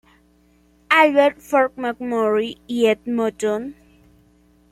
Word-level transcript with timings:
Albert, 0.89 1.39
Fort 1.43 1.75
McMurray 1.75 2.59
y 2.67 2.87
Edmonton. 2.87 3.75